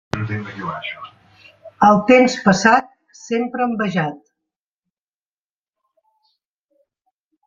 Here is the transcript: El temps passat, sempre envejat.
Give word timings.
El 1.87 1.99
temps 2.07 2.37
passat, 2.47 2.87
sempre 3.19 3.67
envejat. 3.71 4.17